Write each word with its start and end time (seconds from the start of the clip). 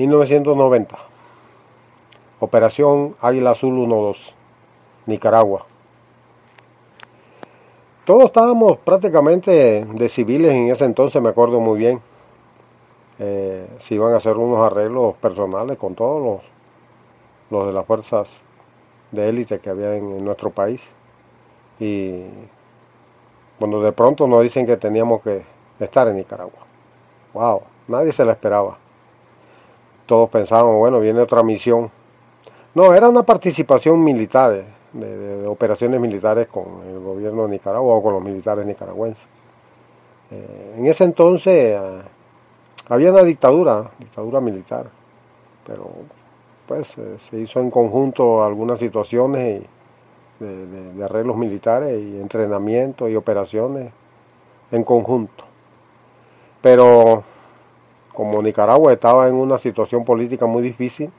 ...1990... 0.00 0.96
Operación 2.40 3.16
Águila 3.20 3.50
Azul 3.50 3.74
1-2... 3.74 4.32
Nicaragua. 5.04 5.66
Todos 8.06 8.24
estábamos 8.24 8.78
prácticamente 8.78 9.84
de 9.84 10.08
civiles 10.08 10.52
en 10.52 10.70
ese 10.70 10.84
entonces, 10.84 11.20
me 11.20 11.28
acuerdo 11.28 11.60
muy 11.60 11.78
bien. 11.78 12.00
Eh, 13.18 13.66
se 13.80 13.94
iban 13.94 14.14
a 14.14 14.16
hacer 14.16 14.36
unos 14.36 14.60
arreglos 14.60 15.16
personales 15.18 15.76
con 15.76 15.94
todos 15.94 16.22
los, 16.22 16.40
los 17.50 17.66
de 17.66 17.72
las 17.74 17.84
fuerzas 17.84 18.40
de 19.10 19.28
élite 19.28 19.58
que 19.58 19.68
había 19.68 19.96
en, 19.96 20.12
en 20.12 20.24
nuestro 20.24 20.50
país. 20.50 20.82
Y 21.78 22.24
cuando 23.58 23.82
de 23.82 23.92
pronto 23.92 24.26
nos 24.26 24.42
dicen 24.42 24.66
que 24.66 24.76
teníamos 24.76 25.22
que 25.22 25.44
estar 25.78 26.08
en 26.08 26.16
Nicaragua. 26.16 26.60
¡Wow! 27.34 27.62
Nadie 27.88 28.12
se 28.12 28.24
la 28.24 28.32
esperaba 28.32 28.78
todos 30.10 30.28
pensábamos, 30.28 30.76
bueno, 30.76 30.98
viene 30.98 31.20
otra 31.20 31.44
misión. 31.44 31.88
No, 32.74 32.92
era 32.92 33.08
una 33.08 33.22
participación 33.22 34.02
militar, 34.02 34.64
de, 34.92 35.46
operaciones 35.46 36.00
militares 36.00 36.48
con 36.48 36.82
el 36.84 36.98
gobierno 36.98 37.44
de 37.44 37.50
Nicaragua 37.50 37.94
o 37.94 38.02
con 38.02 38.14
los 38.14 38.22
militares 38.24 38.66
nicaragüenses. 38.66 39.24
Eh, 40.32 40.74
en 40.78 40.86
ese 40.86 41.04
entonces 41.04 41.54
eh, 41.54 42.02
había 42.88 43.12
una 43.12 43.22
dictadura, 43.22 43.88
dictadura 44.00 44.40
militar, 44.40 44.86
pero 45.64 45.88
pues 46.66 46.98
eh, 46.98 47.16
se 47.16 47.38
hizo 47.38 47.60
en 47.60 47.70
conjunto 47.70 48.42
algunas 48.42 48.80
situaciones 48.80 49.62
de, 50.40 50.66
de 50.66 51.04
arreglos 51.04 51.36
militares 51.36 52.02
y 52.02 52.20
entrenamiento 52.20 53.08
y 53.08 53.14
operaciones 53.14 53.92
en 54.72 54.82
conjunto. 54.82 55.44
Pero 56.60 57.22
como 58.20 58.42
Nicaragua 58.42 58.92
estaba 58.92 59.28
en 59.28 59.34
una 59.34 59.56
situación 59.56 60.04
política 60.04 60.44
muy 60.44 60.60
difícil, 60.60 61.10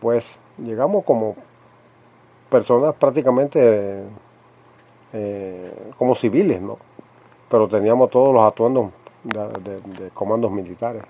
pues 0.00 0.38
llegamos 0.56 1.04
como 1.04 1.36
personas 2.48 2.94
prácticamente 2.94 4.02
eh, 5.12 5.90
como 5.98 6.14
civiles, 6.14 6.62
¿no? 6.62 6.78
Pero 7.50 7.68
teníamos 7.68 8.08
todos 8.08 8.32
los 8.32 8.42
atuendos 8.44 8.92
de, 9.24 10.08
comandos 10.14 10.50
militares. 10.50 11.02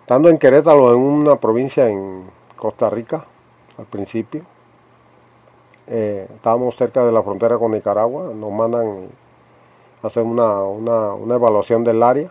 Estando 0.00 0.30
en 0.30 0.38
Querétaro, 0.38 0.94
en 0.94 0.98
una 0.98 1.36
provincia 1.36 1.86
en 1.86 2.30
Costa 2.56 2.88
Rica, 2.88 3.26
al 3.76 3.84
principio, 3.84 4.40
eh, 5.86 6.26
estábamos 6.34 6.76
cerca 6.76 7.04
de 7.04 7.12
la 7.12 7.22
frontera 7.22 7.58
con 7.58 7.72
Nicaragua, 7.72 8.32
nos 8.34 8.52
mandan 8.52 9.08
a 10.02 10.06
hacer 10.06 10.22
una, 10.22 10.62
una 10.62 11.34
evaluación 11.34 11.84
del 11.84 12.02
área 12.02 12.30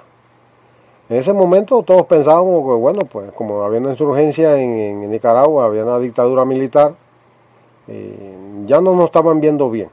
en 1.08 1.18
ese 1.18 1.34
momento 1.34 1.84
todos 1.84 2.06
pensábamos 2.08 2.62
que, 2.62 2.74
bueno, 2.80 3.02
pues 3.02 3.32
como 3.34 3.62
había 3.62 3.80
una 3.80 3.92
insurgencia 3.92 4.58
en, 4.58 5.08
Nicaragua, 5.10 5.66
había 5.66 5.84
una 5.84 6.00
dictadura 6.00 6.46
militar, 6.46 6.96
eh, 7.88 8.36
ya 8.66 8.82
no 8.82 8.96
nos 8.96 9.06
estaban 9.06 9.40
viendo 9.40 9.70
bien, 9.70 9.90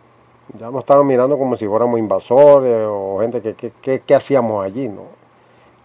ya 0.59 0.71
nos 0.71 0.81
estaban 0.81 1.07
mirando 1.07 1.37
como 1.37 1.57
si 1.59 1.67
fuéramos 1.67 1.99
invasores 1.99 2.87
o 2.89 3.19
gente 3.21 3.43
que, 3.43 4.01
que, 4.01 4.15
hacíamos 4.15 4.65
allí, 4.65 4.89
¿no? 4.89 5.03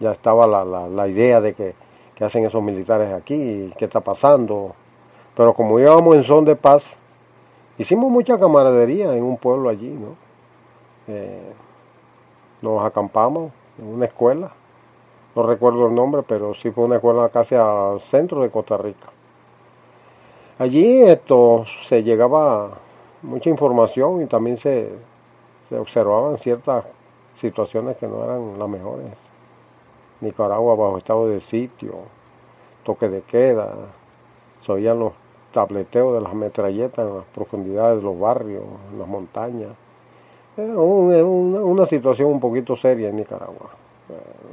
Ya 0.00 0.12
estaba 0.12 0.46
la, 0.46 0.64
la, 0.64 1.08
idea 1.08 1.42
de 1.42 1.52
que, 1.52 1.74
hacen 2.24 2.44
esos 2.46 2.62
militares 2.62 3.12
aquí, 3.12 3.72
qué 3.78 3.84
está 3.84 4.00
pasando. 4.00 4.74
Pero 5.36 5.54
como 5.54 5.78
íbamos 5.78 6.16
en 6.16 6.24
son 6.24 6.44
de 6.44 6.56
paz, 6.56 6.96
hicimos 7.76 8.10
mucha 8.10 8.38
camaradería 8.38 9.14
en 9.14 9.22
un 9.22 9.36
pueblo 9.36 9.68
allí, 9.68 9.90
¿no? 9.90 10.16
Eh, 11.06 11.52
nos 12.62 12.84
acampamos 12.84 13.52
en 13.78 13.86
una 13.86 14.06
escuela 14.06 14.52
no 15.38 15.46
recuerdo 15.46 15.86
el 15.86 15.94
nombre, 15.94 16.24
pero 16.26 16.52
sí 16.52 16.72
fue 16.72 16.84
una 16.84 16.96
escuela 16.96 17.28
casi 17.28 17.54
al 17.54 18.00
centro 18.00 18.42
de 18.42 18.50
Costa 18.50 18.76
Rica. 18.76 19.06
Allí 20.58 21.02
esto 21.02 21.64
se 21.84 22.02
llegaba 22.02 22.70
mucha 23.22 23.48
información 23.48 24.20
y 24.20 24.26
también 24.26 24.56
se, 24.56 24.90
observaban 25.78 26.38
ciertas 26.38 26.84
situaciones 27.36 27.96
que 27.98 28.08
no 28.08 28.24
eran 28.24 28.58
las 28.58 28.68
mejores. 28.68 29.10
Nicaragua 30.20 30.74
bajo 30.74 30.98
estado 30.98 31.28
de 31.28 31.38
sitio, 31.38 31.94
toque 32.82 33.08
de 33.08 33.22
queda, 33.22 33.72
se 34.60 34.72
oían 34.72 34.98
los 34.98 35.12
tableteos 35.52 36.14
de 36.14 36.20
las 36.20 36.34
metralletas 36.34 37.06
en 37.06 37.14
las 37.14 37.24
profundidades 37.26 37.98
de 37.98 38.02
los 38.02 38.18
barrios, 38.18 38.64
en 38.90 38.98
las 38.98 39.06
montañas. 39.06 39.70
Era 40.56 40.76
una 40.80 41.86
situación 41.86 42.28
un 42.28 42.40
poquito 42.40 42.74
seria 42.74 43.10
en 43.10 43.16
Nicaragua 43.16 43.70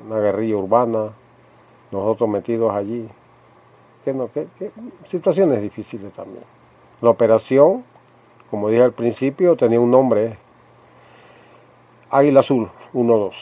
una 0.06 0.20
guerrilla 0.20 0.58
urbana, 0.58 1.12
nosotros 1.92 2.30
metidos 2.30 2.74
allí. 2.74 3.08
Que 4.04 4.14
no, 4.14 4.30
situaciones 5.06 5.62
difíciles 5.62 6.12
también. 6.14 6.44
La 7.02 7.10
operación, 7.10 7.84
como 8.52 8.70
dije 8.70 8.84
al 8.84 8.94
principio, 8.94 9.56
tenía 9.56 9.80
un 9.80 9.92
nombre, 9.92 10.38
Águila 12.12 12.42
Azul 12.42 12.70
1-2. 12.94 13.34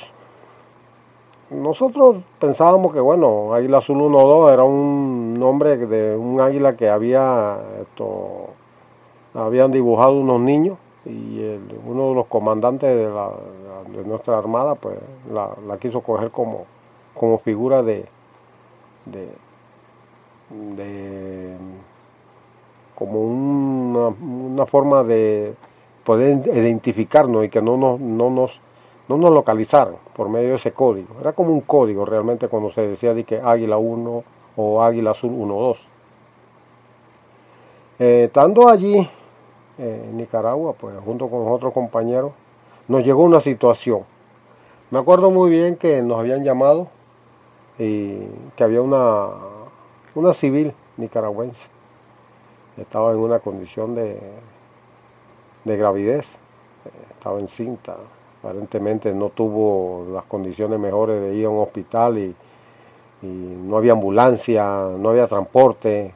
Nosotros 1.49 2.17
pensábamos 2.39 2.93
que, 2.93 2.99
bueno, 2.99 3.53
Águila 3.53 3.77
Azul 3.79 3.97
1-2 3.97 4.53
era 4.53 4.63
un 4.63 5.35
nombre 5.37 5.77
de 5.77 6.15
un 6.15 6.39
águila 6.39 6.75
que 6.75 6.89
había, 6.89 7.59
esto, 7.81 8.47
habían 9.33 9.71
dibujado 9.71 10.13
unos 10.13 10.39
niños 10.39 10.77
y 11.05 11.59
uno 11.85 12.09
de 12.09 12.15
los 12.15 12.27
comandantes 12.27 12.97
de, 12.97 13.05
la, 13.05 13.29
de 13.89 14.03
nuestra 14.03 14.37
armada 14.37 14.75
pues 14.75 14.97
la, 15.31 15.77
quiso 15.77 16.01
coger 16.01 16.31
como, 16.31 16.65
como 17.13 17.39
figura 17.39 17.83
de, 17.83 18.05
de, 19.05 19.27
como 22.95 23.21
una, 23.21 24.07
una, 24.07 24.65
forma 24.65 25.03
de 25.03 25.55
poder 26.03 26.47
identificarnos 26.55 27.45
y 27.45 27.49
que 27.49 27.61
no 27.61 27.77
nos, 27.77 27.99
no 27.99 28.29
nos, 28.29 28.59
no 29.07 29.17
nos 29.17 29.31
localizaran 29.31 29.95
por 30.15 30.29
medio 30.29 30.49
de 30.49 30.55
ese 30.55 30.71
código. 30.71 31.15
Era 31.19 31.33
como 31.33 31.51
un 31.51 31.61
código 31.61 32.05
realmente 32.05 32.47
cuando 32.47 32.71
se 32.71 32.87
decía 32.87 33.13
de 33.13 33.23
que 33.23 33.41
Águila 33.41 33.77
1 33.77 34.23
o 34.55 34.83
Águila 34.83 35.11
Azul 35.11 35.31
1-2. 35.31 35.77
Eh, 37.99 38.23
estando 38.25 38.67
allí 38.67 38.97
eh, 39.77 40.05
en 40.09 40.17
Nicaragua, 40.17 40.73
pues 40.73 40.95
junto 41.03 41.29
con 41.29 41.47
otros 41.51 41.73
compañeros, 41.73 42.31
nos 42.87 43.03
llegó 43.05 43.23
una 43.23 43.39
situación. 43.39 44.01
Me 44.91 44.99
acuerdo 44.99 45.31
muy 45.31 45.49
bien 45.49 45.75
que 45.75 46.01
nos 46.01 46.19
habían 46.19 46.43
llamado 46.43 46.87
y 47.79 48.19
que 48.55 48.63
había 48.63 48.81
una, 48.81 49.27
una 50.15 50.33
civil 50.33 50.73
nicaragüense. 50.97 51.67
Estaba 52.77 53.11
en 53.11 53.17
una 53.17 53.39
condición 53.39 53.95
de, 53.95 54.19
de 55.63 55.77
gravidez, 55.77 56.27
estaba 57.11 57.39
encinta, 57.39 57.95
aparentemente 58.39 59.13
no 59.13 59.29
tuvo 59.29 60.05
las 60.11 60.23
condiciones 60.25 60.79
mejores 60.79 61.21
de 61.21 61.35
ir 61.35 61.45
a 61.45 61.49
un 61.49 61.61
hospital 61.61 62.17
y, 62.17 62.35
y 63.21 63.25
no 63.25 63.77
había 63.77 63.93
ambulancia, 63.93 64.63
no 64.97 65.09
había 65.09 65.27
transporte 65.27 66.13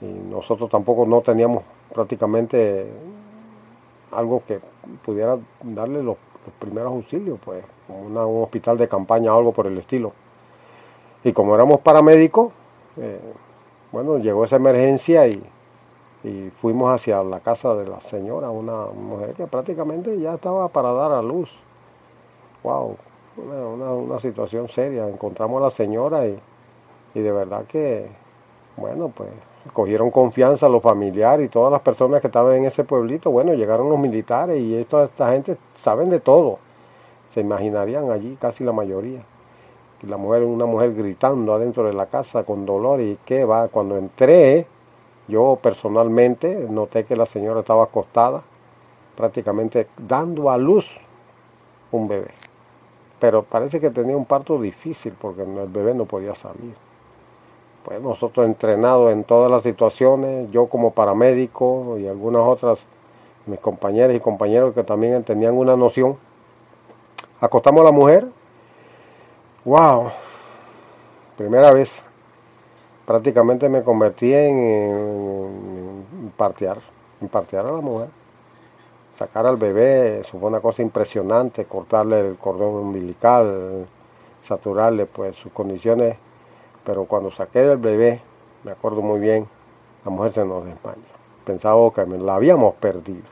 y 0.00 0.06
nosotros 0.06 0.70
tampoco 0.70 1.04
no 1.06 1.20
teníamos 1.20 1.64
prácticamente 1.92 2.86
algo 4.12 4.42
que 4.46 4.60
pudiera 5.04 5.38
darle 5.62 6.02
los, 6.02 6.16
primeros 6.58 6.92
auxilios, 6.92 7.38
pues, 7.44 7.64
un 7.88 8.16
hospital 8.16 8.76
de 8.78 8.88
campaña 8.88 9.34
o 9.34 9.38
algo 9.38 9.52
por 9.52 9.66
el 9.66 9.78
estilo. 9.78 10.12
Y 11.22 11.32
como 11.32 11.54
éramos 11.54 11.80
paramédicos, 11.80 12.52
eh, 12.96 13.20
bueno, 13.92 14.18
llegó 14.18 14.44
esa 14.44 14.56
emergencia 14.56 15.26
y, 15.26 15.42
y 16.24 16.50
fuimos 16.60 16.92
hacia 16.92 17.22
la 17.22 17.40
casa 17.40 17.74
de 17.74 17.86
la 17.86 18.00
señora, 18.00 18.50
una 18.50 18.86
mujer 18.86 19.34
que 19.34 19.46
prácticamente 19.46 20.18
ya 20.18 20.34
estaba 20.34 20.68
para 20.68 20.92
dar 20.92 21.12
a 21.12 21.22
luz. 21.22 21.50
Wow, 22.62 22.96
una, 23.36 24.18
situación 24.18 24.68
seria. 24.68 25.08
Encontramos 25.08 25.60
a 25.60 25.64
la 25.64 25.70
señora 25.70 26.26
y, 26.26 26.38
y 27.14 27.20
de 27.20 27.32
verdad 27.32 27.64
que, 27.66 28.08
bueno, 28.76 29.08
pues 29.08 29.30
cogieron 29.72 30.10
confianza 30.10 30.68
los 30.68 30.82
familiares 30.82 31.46
y 31.46 31.48
todas 31.48 31.70
las 31.70 31.82
personas 31.82 32.20
que 32.20 32.28
estaban 32.28 32.56
en 32.56 32.64
ese 32.64 32.84
pueblito. 32.84 33.30
Bueno, 33.30 33.54
llegaron 33.54 33.88
los 33.88 33.98
militares 33.98 34.60
y 34.60 34.76
esta, 34.76 35.08
gente 35.30 35.56
saben 35.74 36.10
de 36.10 36.20
todo. 36.20 36.58
Se 37.32 37.40
imaginarían 37.40 38.10
allí 38.10 38.36
casi 38.40 38.64
la 38.64 38.72
mayoría. 38.72 39.22
La 40.02 40.16
mujer, 40.16 40.44
una 40.44 40.64
mujer 40.64 40.94
gritando 40.94 41.54
adentro 41.54 41.84
de 41.84 41.92
la 41.92 42.06
casa 42.06 42.42
con 42.44 42.64
dolor 42.64 43.00
y 43.00 43.18
qué 43.24 43.44
va. 43.44 43.68
Cuando 43.68 43.98
entré, 43.98 44.66
yo 45.28 45.58
personalmente 45.62 46.66
noté 46.70 47.04
que 47.04 47.16
la 47.16 47.26
señora 47.26 47.60
estaba 47.60 47.84
acostada, 47.84 48.42
prácticamente 49.14 49.88
dando 49.98 50.50
a 50.50 50.56
luz 50.56 50.86
un 51.92 52.08
bebé. 52.08 52.30
Pero 53.20 53.42
parece 53.42 53.78
que 53.78 53.90
tenía 53.90 54.16
un 54.16 54.24
parto 54.24 54.58
difícil 54.58 55.12
porque 55.20 55.42
el 55.42 55.68
bebé 55.68 55.92
no 55.92 56.06
podía 56.06 56.34
salir 56.34 56.89
pues 57.84 58.00
nosotros 58.00 58.46
entrenados 58.46 59.12
en 59.12 59.24
todas 59.24 59.50
las 59.50 59.62
situaciones, 59.62 60.50
yo 60.50 60.66
como 60.66 60.92
paramédico 60.92 61.98
y 61.98 62.06
algunas 62.06 62.42
otras, 62.42 62.80
mis 63.46 63.58
compañeras 63.58 64.14
y 64.14 64.20
compañeros 64.20 64.74
que 64.74 64.84
también 64.84 65.22
tenían 65.24 65.56
una 65.56 65.76
noción, 65.76 66.16
acostamos 67.40 67.80
a 67.80 67.84
la 67.84 67.92
mujer, 67.92 68.26
wow, 69.64 70.10
primera 71.36 71.72
vez, 71.72 72.02
prácticamente 73.06 73.68
me 73.68 73.82
convertí 73.82 74.34
en, 74.34 74.58
en, 74.58 76.32
partear, 76.36 76.78
en 77.20 77.28
partear 77.28 77.66
a 77.66 77.72
la 77.72 77.80
mujer. 77.80 78.08
Sacar 79.16 79.44
al 79.44 79.58
bebé, 79.58 80.20
eso 80.20 80.38
fue 80.38 80.48
una 80.48 80.60
cosa 80.60 80.80
impresionante, 80.80 81.66
cortarle 81.66 82.20
el 82.20 82.36
cordón 82.36 82.74
umbilical, 82.74 83.86
saturarle 84.42 85.04
pues 85.04 85.36
sus 85.36 85.52
condiciones 85.52 86.16
pero 86.84 87.04
cuando 87.04 87.30
saqué 87.30 87.60
el 87.60 87.78
bebé, 87.78 88.20
me 88.64 88.72
acuerdo 88.72 89.02
muy 89.02 89.20
bien, 89.20 89.46
la 90.04 90.10
mujer 90.10 90.32
se 90.32 90.44
nos 90.44 90.64
desmayó. 90.64 91.00
Pensaba 91.44 91.92
que 91.92 92.06
la 92.06 92.34
habíamos 92.34 92.74
perdido. 92.74 93.28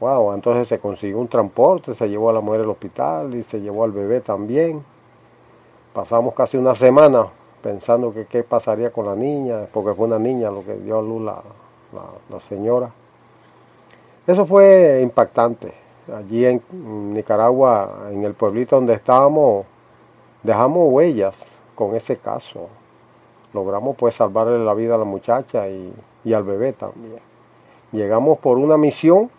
Wow, 0.00 0.32
entonces 0.34 0.68
se 0.68 0.80
consiguió 0.80 1.18
un 1.18 1.28
transporte, 1.28 1.94
se 1.94 2.08
llevó 2.08 2.30
a 2.30 2.32
la 2.32 2.40
mujer 2.40 2.62
al 2.62 2.70
hospital 2.70 3.34
y 3.34 3.44
se 3.44 3.60
llevó 3.60 3.84
al 3.84 3.92
bebé 3.92 4.20
también. 4.20 4.84
Pasamos 5.92 6.34
casi 6.34 6.56
una 6.56 6.74
semana 6.74 7.26
pensando 7.62 8.12
que 8.12 8.26
qué 8.26 8.42
pasaría 8.42 8.90
con 8.90 9.06
la 9.06 9.14
niña, 9.14 9.66
porque 9.72 9.94
fue 9.94 10.06
una 10.06 10.18
niña 10.18 10.50
lo 10.50 10.64
que 10.64 10.74
dio 10.74 10.98
a 10.98 11.02
luz 11.02 11.22
la, 11.22 11.42
la 12.28 12.40
señora. 12.40 12.90
Eso 14.26 14.44
fue 14.46 15.00
impactante. 15.02 15.72
Allí 16.12 16.44
en 16.44 16.60
Nicaragua, 17.14 18.08
en 18.10 18.24
el 18.24 18.34
pueblito 18.34 18.74
donde 18.74 18.94
estábamos, 18.94 19.66
dejamos 20.42 20.88
huellas 20.90 21.51
con 21.74 21.94
ese 21.94 22.16
caso. 22.16 22.68
Logramos 23.52 23.96
pues 23.96 24.14
salvarle 24.14 24.64
la 24.64 24.74
vida 24.74 24.94
a 24.94 24.98
la 24.98 25.04
muchacha 25.04 25.68
y, 25.68 25.92
al 26.32 26.42
bebé 26.42 26.72
también. 26.72 27.20
Llegamos 27.92 28.38
por 28.38 28.58
una 28.58 28.76
misión, 28.76 29.30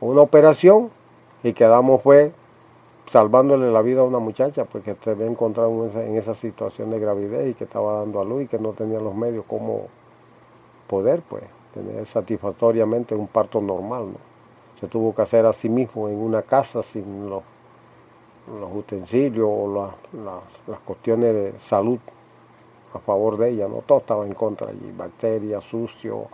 una 0.00 0.22
operación 0.22 0.90
y 1.42 1.52
quedamos 1.52 2.02
fue 2.02 2.32
salvándole 3.06 3.70
la 3.70 3.82
vida 3.82 4.00
a 4.00 4.04
una 4.04 4.18
muchacha 4.18 4.64
porque 4.64 4.96
se 5.02 5.10
había 5.10 5.26
encontrado 5.26 5.70
en 5.70 5.90
esa, 5.90 6.04
en 6.04 6.16
esa 6.16 6.34
situación 6.34 6.90
de 6.90 6.98
gravidez 6.98 7.50
y 7.50 7.54
que 7.54 7.64
estaba 7.64 7.98
dando 7.98 8.20
a 8.20 8.24
luz 8.24 8.44
y 8.44 8.46
que 8.46 8.58
no 8.58 8.72
tenía 8.72 8.98
los 8.98 9.14
medios 9.14 9.44
como 9.46 9.88
poder 10.86 11.20
pues 11.28 11.42
tener 11.74 12.06
satisfactoriamente 12.06 13.14
un 13.14 13.26
parto 13.26 13.60
normal. 13.60 14.06
¿no? 14.12 14.18
Se 14.80 14.88
tuvo 14.88 15.14
que 15.14 15.22
hacer 15.22 15.44
a 15.44 15.52
sí 15.52 15.68
mismo 15.68 16.08
en 16.08 16.16
una 16.16 16.42
casa 16.42 16.82
sin 16.82 17.28
los 17.28 17.42
los 18.46 18.70
utensilios 18.74 19.48
o 19.48 19.92
las 20.66 20.78
cuestiones 20.80 21.34
de 21.34 21.54
salud 21.60 21.98
a 22.92 22.98
favor 22.98 23.36
de 23.36 23.50
ella, 23.50 23.66
no 23.66 23.82
todo 23.86 23.98
estaba 23.98 24.26
en 24.26 24.34
contra 24.34 24.68
allí, 24.68 24.92
bacterias, 24.96 25.64
sucio 25.64 26.26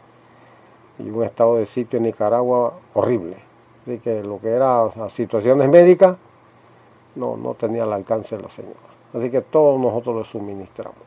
y 0.98 1.08
un 1.08 1.24
estado 1.24 1.56
de 1.56 1.66
sitio 1.66 1.96
en 1.96 2.04
Nicaragua 2.04 2.74
horrible. 2.94 3.36
Así 3.82 3.98
que 3.98 4.22
lo 4.22 4.38
que 4.40 4.50
era 4.50 4.90
las 4.94 5.12
situaciones 5.12 5.70
médicas 5.70 6.16
no, 7.14 7.36
no 7.36 7.54
tenía 7.54 7.84
el 7.84 7.92
alcance 7.92 8.36
de 8.36 8.42
la 8.42 8.50
señora. 8.50 8.76
Así 9.14 9.30
que 9.30 9.40
todos 9.40 9.80
nosotros 9.80 10.14
lo 10.14 10.24
suministramos. 10.24 10.98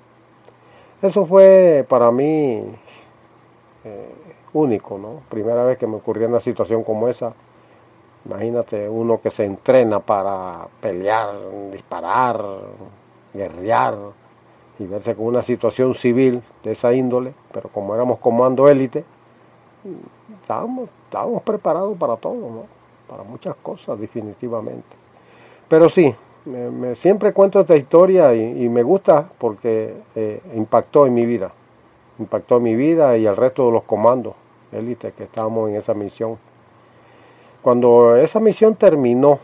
Eso 1.02 1.26
fue 1.26 1.86
para 1.88 2.12
mí 2.12 2.64
eh, 3.84 4.14
único, 4.54 4.98
¿no? 4.98 5.22
Primera 5.30 5.64
vez 5.66 5.78
que 5.78 5.86
me 5.86 5.98
ocurría 5.98 6.28
una 6.28 6.40
situación 6.40 6.84
como 6.84 7.08
esa 7.08 7.34
Imagínate 8.26 8.88
uno 8.88 9.20
que 9.22 9.30
se 9.30 9.46
entrena 9.46 10.00
para 10.00 10.68
pelear, 10.82 11.30
disparar, 11.72 12.42
guerrear 13.34 13.96
y 14.80 14.86
verse 14.86 15.16
con 15.16 15.26
una 15.26 15.42
situación 15.42 15.94
civil 15.94 16.42
de 16.64 16.72
esa 16.72 16.94
índole, 16.94 17.34
pero 17.52 17.70
como 17.70 17.94
éramos 17.94 18.20
comando 18.20 18.70
élite, 18.70 19.04
estábamos, 20.42 20.90
estábamos 21.06 21.42
preparados 21.44 21.98
para 21.98 22.16
todo, 22.16 22.34
¿no? 22.36 22.66
para 23.08 23.24
muchas 23.24 23.56
cosas 23.58 24.00
definitivamente. 24.00 24.96
Pero 25.68 25.90
sí, 25.90 26.14
me, 26.46 26.96
siempre 26.96 27.34
cuento 27.34 27.60
esta 27.60 27.76
historia 27.76 28.34
y, 28.34 28.68
me 28.70 28.84
gusta 28.84 29.30
porque 29.38 29.94
eh, 30.16 30.42
impactó 30.56 31.06
en 31.06 31.14
mi 31.14 31.26
vida, 31.26 31.52
impactó 32.20 32.58
en 32.58 32.64
mi 32.64 32.76
vida 32.76 33.18
y 33.18 33.26
el 33.26 33.36
resto 33.36 33.66
de 33.66 33.72
los 33.74 33.84
comandos 33.84 34.34
élite 34.72 35.12
que 35.12 35.24
estábamos 35.24 35.70
en 35.70 35.76
esa 35.76 35.94
misión. 35.94 36.38
Cuando 37.64 38.18
esa 38.18 38.42
misión 38.42 38.76
terminó, 38.76 39.40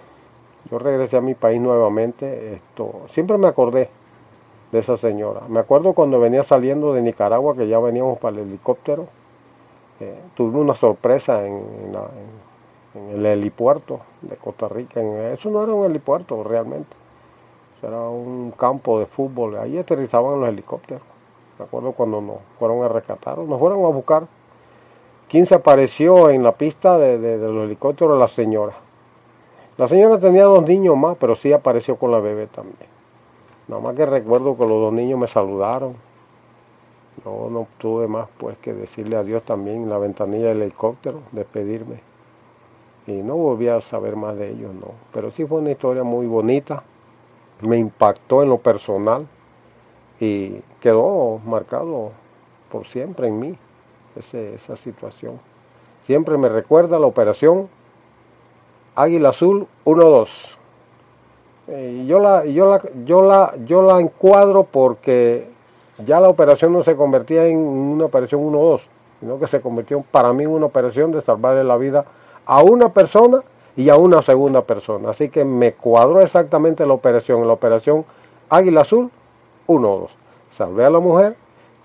yo 0.69 0.77
regresé 0.77 1.15
a 1.15 1.21
mi 1.21 1.35
país 1.35 1.61
nuevamente, 1.61 2.55
esto, 2.55 3.03
siempre 3.07 3.37
me 3.37 3.47
acordé 3.47 3.89
de 4.73 4.79
esa 4.79 4.97
señora. 4.97 5.43
Me 5.47 5.61
acuerdo 5.61 5.93
cuando 5.93 6.19
venía 6.19 6.43
saliendo 6.43 6.93
de 6.93 7.01
Nicaragua, 7.01 7.55
que 7.55 7.69
ya 7.69 7.79
veníamos 7.79 8.19
para 8.19 8.35
el 8.35 8.49
helicóptero, 8.49 9.07
eh, 10.01 10.19
tuve 10.35 10.59
una 10.59 10.75
sorpresa 10.75 11.47
en, 11.47 11.63
el 13.13 13.25
helipuerto 13.25 14.01
de 14.21 14.35
Costa 14.35 14.67
Rica. 14.67 15.01
eso 15.31 15.49
no 15.49 15.63
era 15.63 15.73
un 15.73 15.85
helipuerto 15.85 16.43
realmente, 16.43 16.97
era 17.81 18.01
un 18.01 18.51
campo 18.51 18.99
de 18.99 19.05
fútbol. 19.05 19.55
Ahí 19.55 19.77
aterrizaban 19.77 20.41
los 20.41 20.49
helicópteros. 20.49 21.03
Me 21.57 21.63
acuerdo 21.63 21.93
cuando 21.93 22.19
nos 22.19 22.37
fueron 22.57 22.83
a 22.83 22.89
rescatar, 22.89 23.37
nos 23.37 23.59
fueron 23.59 23.85
a 23.85 23.87
buscar 23.87 24.27
¿Quién 25.29 25.45
se 25.45 25.53
apareció 25.53 26.31
en 26.31 26.41
la 26.41 26.53
pista 26.53 26.97
de, 26.97 27.19
de, 27.19 27.37
los 27.37 27.65
helicópteros? 27.65 28.17
La 28.17 28.27
señora. 28.27 28.73
La 29.77 29.87
señora 29.87 30.19
tenía 30.19 30.45
dos 30.45 30.63
niños 30.63 30.97
más, 30.97 31.17
pero 31.19 31.35
sí 31.35 31.53
apareció 31.53 31.97
con 31.97 32.09
la 32.09 32.19
bebé 32.19 32.47
también. 32.47 32.89
Nada 33.67 33.79
más 33.79 33.95
que 33.95 34.07
recuerdo 34.07 34.57
que 34.57 34.63
los 34.63 34.71
dos 34.71 34.91
niños 34.91 35.19
me 35.19 35.27
saludaron. 35.27 35.93
Yo 37.23 37.47
no 37.51 37.67
tuve 37.77 38.07
más 38.07 38.27
pues 38.39 38.57
que 38.57 38.73
decirle 38.73 39.17
adiós 39.17 39.43
también 39.43 39.83
en 39.83 39.89
la 39.91 39.99
ventanilla 39.99 40.47
del 40.47 40.63
helicóptero, 40.63 41.19
despedirme. 41.31 42.01
Y 43.05 43.21
no 43.21 43.35
volví 43.35 43.67
a 43.67 43.81
saber 43.81 44.15
más 44.15 44.35
de 44.35 44.49
ellos, 44.49 44.73
no. 44.73 44.93
Pero 45.13 45.29
sí 45.29 45.45
fue 45.45 45.59
una 45.59 45.69
historia 45.69 46.03
muy 46.03 46.25
bonita. 46.25 46.81
Me 47.61 47.77
impactó 47.77 48.41
en 48.41 48.49
lo 48.49 48.57
personal 48.57 49.27
y 50.19 50.59
quedó 50.79 51.39
marcado 51.45 52.13
por 52.71 52.87
siempre 52.87 53.27
en 53.27 53.39
mí 53.39 53.57
esa 54.15 54.75
situación. 54.75 55.39
Siempre 56.03 56.37
me 56.37 56.49
recuerda 56.49 56.99
la 56.99 57.05
operación 57.05 57.69
Águila 58.95 59.29
Azul 59.29 59.67
1-2. 59.85 60.29
Eh, 61.67 62.05
yo, 62.07 62.19
la, 62.19 62.45
yo, 62.45 62.65
la, 62.65 62.81
yo, 63.05 63.21
la, 63.21 63.53
yo 63.65 63.81
la 63.81 63.99
encuadro 63.99 64.63
porque 64.63 65.47
ya 66.05 66.19
la 66.19 66.29
operación 66.29 66.73
no 66.73 66.83
se 66.83 66.95
convertía 66.95 67.45
en 67.45 67.57
una 67.59 68.05
operación 68.05 68.41
1-2, 68.41 68.81
sino 69.19 69.39
que 69.39 69.47
se 69.47 69.61
convirtió 69.61 70.01
para 70.01 70.33
mí 70.33 70.43
en 70.43 70.49
una 70.49 70.65
operación 70.65 71.11
de 71.11 71.21
salvarle 71.21 71.63
la 71.63 71.77
vida 71.77 72.05
a 72.45 72.63
una 72.63 72.93
persona 72.93 73.43
y 73.75 73.89
a 73.89 73.95
una 73.95 74.21
segunda 74.21 74.63
persona. 74.63 75.11
Así 75.11 75.29
que 75.29 75.45
me 75.45 75.73
cuadró 75.73 76.21
exactamente 76.21 76.85
la 76.85 76.93
operación, 76.93 77.45
la 77.47 77.53
operación 77.53 78.03
Águila 78.49 78.81
Azul 78.81 79.11
1-2. 79.67 80.09
Salvé 80.49 80.85
a 80.85 80.89
la 80.89 80.99
mujer, 80.99 81.37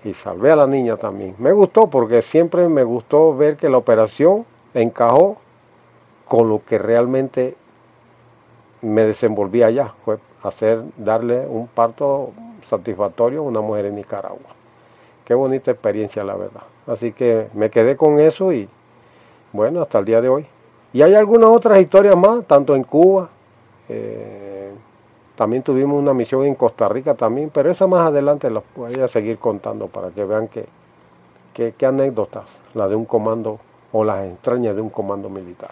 y 0.05 0.13
salvé 0.13 0.51
a 0.51 0.55
la 0.55 0.67
niña 0.67 0.95
también. 0.95 1.35
Me 1.39 1.51
gustó 1.51 1.87
porque 1.87 2.21
siempre 2.21 2.69
me 2.69 2.83
gustó 2.83 3.35
ver 3.35 3.57
que 3.57 3.69
la 3.69 3.77
operación 3.77 4.45
encajó 4.73 5.37
con 6.27 6.47
lo 6.47 6.63
que 6.63 6.77
realmente 6.77 7.55
me 8.81 9.03
desenvolvía 9.03 9.65
allá, 9.65 9.93
fue 10.05 10.19
hacer, 10.43 10.83
darle 10.95 11.47
un 11.47 11.67
parto 11.67 12.31
satisfactorio 12.61 13.39
a 13.39 13.43
una 13.43 13.61
mujer 13.61 13.87
en 13.87 13.95
Nicaragua. 13.95 14.53
Qué 15.25 15.33
bonita 15.33 15.71
experiencia, 15.71 16.23
la 16.23 16.35
verdad. 16.35 16.63
Así 16.85 17.11
que 17.11 17.47
me 17.53 17.71
quedé 17.71 17.97
con 17.97 18.19
eso 18.19 18.53
y 18.53 18.69
bueno, 19.51 19.81
hasta 19.81 19.97
el 19.97 20.05
día 20.05 20.21
de 20.21 20.29
hoy. 20.29 20.45
Y 20.93 21.01
hay 21.01 21.15
algunas 21.15 21.49
otras 21.49 21.81
historias 21.81 22.15
más, 22.15 22.45
tanto 22.45 22.75
en 22.75 22.83
Cuba, 22.83 23.29
eh, 23.89 24.54
también 25.35 25.63
tuvimos 25.63 26.01
una 26.01 26.13
misión 26.13 26.43
en 26.45 26.55
Costa 26.55 26.87
Rica 26.87 27.13
también, 27.13 27.49
pero 27.53 27.69
esa 27.69 27.87
más 27.87 28.07
adelante 28.07 28.49
la 28.49 28.63
voy 28.75 28.95
a 28.95 29.07
seguir 29.07 29.37
contando 29.37 29.87
para 29.87 30.09
que 30.09 30.23
vean 30.23 30.47
que 30.47 30.65
qué, 31.53 31.73
qué 31.77 31.85
anécdotas, 31.85 32.45
la 32.73 32.87
de 32.87 32.95
un 32.95 33.05
comando 33.05 33.59
o 33.91 34.03
las 34.03 34.25
entrañas 34.25 34.75
de 34.75 34.81
un 34.81 34.89
comando 34.89 35.29
militar. 35.29 35.71